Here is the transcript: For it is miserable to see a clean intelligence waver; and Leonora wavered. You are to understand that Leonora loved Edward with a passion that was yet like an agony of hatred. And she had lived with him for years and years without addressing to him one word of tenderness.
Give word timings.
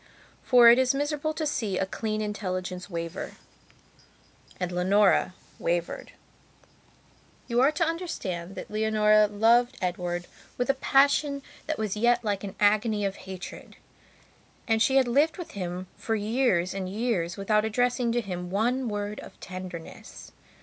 For 0.41 0.67
it 0.71 0.79
is 0.79 0.95
miserable 0.95 1.31
to 1.35 1.45
see 1.45 1.77
a 1.77 1.85
clean 1.85 2.21
intelligence 2.21 2.89
waver; 2.89 3.33
and 4.59 4.71
Leonora 4.71 5.35
wavered. 5.59 6.13
You 7.47 7.61
are 7.61 7.71
to 7.73 7.85
understand 7.85 8.55
that 8.55 8.71
Leonora 8.71 9.27
loved 9.27 9.77
Edward 9.79 10.25
with 10.57 10.71
a 10.71 10.73
passion 10.73 11.43
that 11.67 11.77
was 11.77 11.95
yet 11.95 12.23
like 12.23 12.43
an 12.43 12.55
agony 12.59 13.05
of 13.05 13.15
hatred. 13.29 13.75
And 14.67 14.81
she 14.81 14.95
had 14.95 15.07
lived 15.07 15.37
with 15.37 15.51
him 15.51 15.85
for 15.97 16.15
years 16.15 16.73
and 16.73 16.89
years 16.89 17.37
without 17.37 17.63
addressing 17.63 18.11
to 18.13 18.21
him 18.21 18.49
one 18.49 18.89
word 18.89 19.19
of 19.19 19.39
tenderness. 19.39 20.31